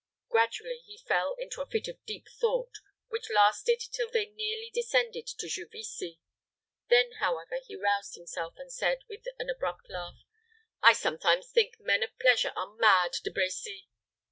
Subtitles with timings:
[0.29, 2.73] Gradually he fell into a fit of deep thought,
[3.09, 6.19] which lasted till they nearly descended to Juvisy.
[6.89, 10.17] Then, however, he roused himself, and said, with an abrupt laugh,
[10.81, 13.89] "I sometimes think men of pleasure are mad, De Brecy."